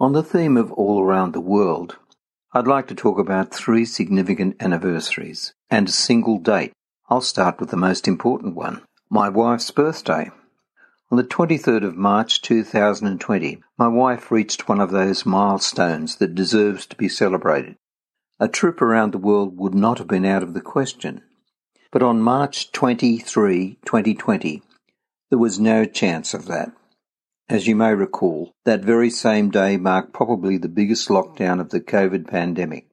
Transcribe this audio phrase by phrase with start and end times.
[0.00, 1.98] On the theme of all around the world,
[2.54, 6.72] I'd like to talk about three significant anniversaries and a single date.
[7.10, 10.30] I'll start with the most important one my wife's birthday.
[11.10, 16.86] On the 23rd of March 2020, my wife reached one of those milestones that deserves
[16.86, 17.76] to be celebrated.
[18.38, 21.20] A trip around the world would not have been out of the question.
[21.92, 24.62] But on March 23, 2020,
[25.28, 26.72] there was no chance of that.
[27.50, 31.80] As you may recall, that very same day marked probably the biggest lockdown of the
[31.80, 32.86] COVID pandemic.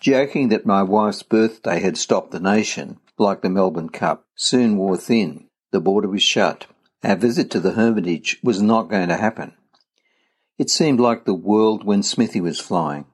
[0.00, 4.96] Joking that my wife's birthday had stopped the nation, like the Melbourne Cup, soon wore
[4.96, 5.48] thin.
[5.72, 6.68] The border was shut.
[7.02, 9.54] Our visit to the Hermitage was not going to happen.
[10.56, 13.06] It seemed like the world when Smithy was flying.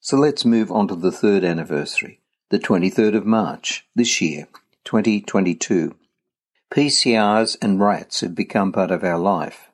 [0.00, 4.48] So let's move on to the third anniversary, the 23rd of March, this year,
[4.84, 5.96] 2022.
[6.70, 9.69] PCRs and RATs have become part of our life.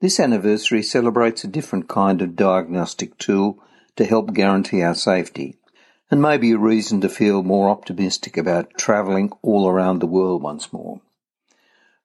[0.00, 3.62] This anniversary celebrates a different kind of diagnostic tool
[3.96, 5.56] to help guarantee our safety,
[6.10, 10.70] and maybe a reason to feel more optimistic about travelling all around the world once
[10.70, 11.00] more.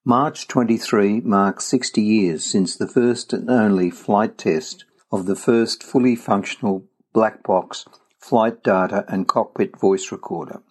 [0.06, 5.84] March 23 marks 60 years since the first and only flight test of the first
[5.84, 7.86] fully functional black box
[8.18, 10.62] flight data and cockpit voice recorder.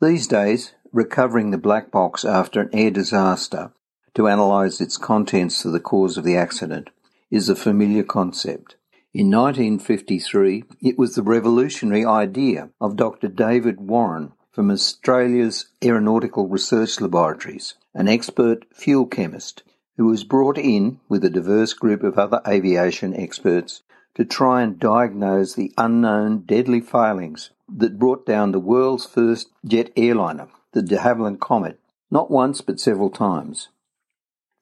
[0.00, 3.72] These days, recovering the black box after an air disaster
[4.16, 6.88] to analyse its contents to the cause of the accident
[7.30, 8.74] is a familiar concept.
[9.12, 13.28] In 1953, it was the revolutionary idea of Dr.
[13.28, 19.62] David Warren from Australia's Aeronautical Research Laboratories, an expert fuel chemist
[19.98, 23.82] who was brought in with a diverse group of other aviation experts
[24.14, 29.90] to try and diagnose the unknown deadly failings that brought down the world's first jet
[29.94, 31.78] airliner, the de Havilland Comet,
[32.10, 33.68] not once but several times.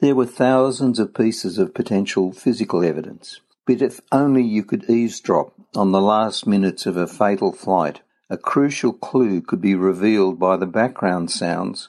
[0.04, 5.54] There were thousands of pieces of potential physical evidence, but if only you could eavesdrop
[5.74, 10.58] on the last minutes of a fatal flight a crucial clue could be revealed by
[10.58, 11.88] the background sounds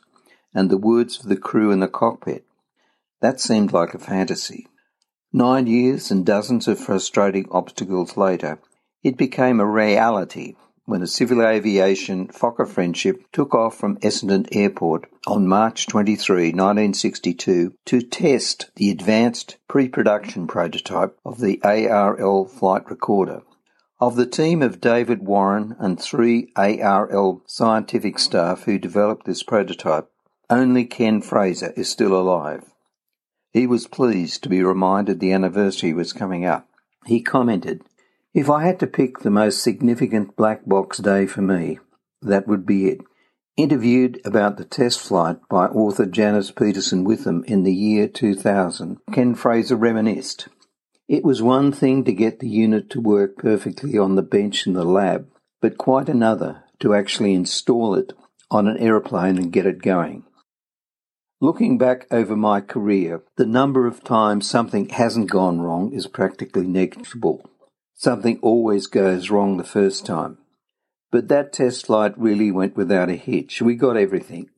[0.53, 2.45] and the words of the crew in the cockpit.
[3.19, 4.69] That seemed like a fantasy.
[5.33, 8.59] Nine years and dozens of frustrating obstacles later,
[9.03, 15.09] it became a reality when a civil aviation Fokker friendship took off from Essendon Airport
[15.25, 23.41] on March 23, 1962, to test the advanced pre-production prototype of the ARL flight recorder.
[23.99, 30.09] Of the team of David Warren and three ARL scientific staff who developed this prototype,
[30.49, 32.63] only Ken Fraser is still alive.
[33.51, 36.67] He was pleased to be reminded the anniversary was coming up.
[37.05, 37.81] He commented,
[38.35, 41.79] If I had to pick the most significant black box day for me,
[42.21, 42.99] that would be it.
[43.55, 49.35] Interviewed about the test flight by author Janice Peterson Witham in the year 2000, Ken
[49.35, 50.49] Fraser reminisced.
[51.07, 54.73] It was one thing to get the unit to work perfectly on the bench in
[54.73, 55.29] the lab,
[55.61, 58.11] but quite another to actually install it
[58.51, 60.25] on an aeroplane and get it going.
[61.39, 66.67] Looking back over my career, the number of times something hasn't gone wrong is practically
[66.67, 67.49] negligible.
[67.97, 70.37] Something always goes wrong the first time.
[71.11, 73.61] But that test flight really went without a hitch.
[73.61, 74.49] We got everything.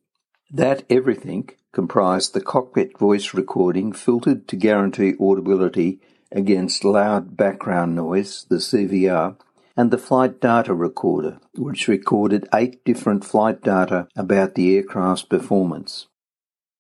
[0.49, 5.99] That everything comprised the cockpit voice recording filtered to guarantee audibility
[6.31, 9.37] against loud background noise, the CVR,
[9.75, 16.07] and the flight data recorder, which recorded eight different flight data about the aircraft's performance.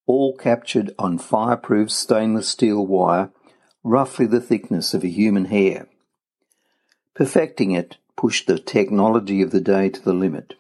[0.07, 3.29] All captured on fireproof stainless steel wire,
[3.83, 5.87] roughly the thickness of a human hair.
[7.17, 10.53] Perfecting it pushed the technology of the day to the limit.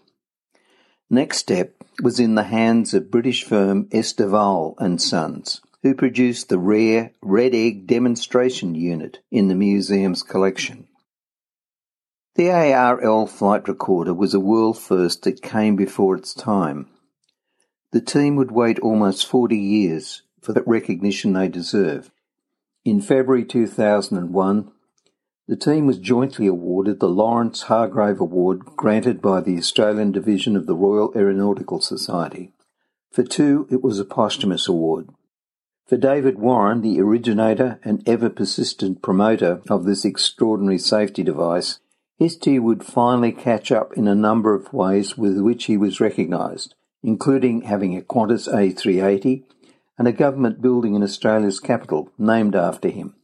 [1.07, 4.11] Next step was in the hands of British firm S.
[4.11, 10.87] Davall and Sons, who produced the rare red egg demonstration unit in the museum's collection.
[12.33, 16.87] The ARL flight recorder was a world first that came before its time.
[17.91, 22.09] The team would wait almost 40 years for the recognition they deserve.
[22.83, 24.71] In February 2001,
[25.47, 30.65] the team was jointly awarded the Lawrence Hargrave Award granted by the Australian Division of
[30.65, 32.51] the Royal Aeronautical Society.
[33.11, 35.09] For two, it was a posthumous award.
[35.87, 41.79] For David Warren, the originator and ever persistent promoter of this extraordinary safety device,
[42.19, 46.75] history would finally catch up in a number of ways with which he was recognised,
[47.01, 49.43] including having a Qantas A380
[49.97, 53.15] and a government building in Australia's capital named after him.